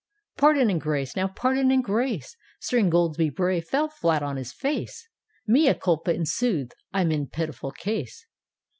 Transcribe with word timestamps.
"—"Pardon 0.39 0.71
and 0.71 0.81
grace!— 0.81 1.15
now 1.15 1.27
pardon 1.27 1.69
and 1.69 1.83
grace!"— 1.83 2.35
Sir 2.59 2.79
Ingoldsby 2.79 3.29
Bray 3.35 3.61
fell 3.61 3.87
flat 3.87 4.23
on 4.23 4.35
his 4.35 4.51
face 4.51 5.07
—"Mea 5.47 5.75
culpa!— 5.75 6.11
in 6.15 6.25
sooth 6.25 6.71
I'm 6.91 7.11
in 7.11 7.27
pitiful 7.27 7.69
case. 7.71 8.25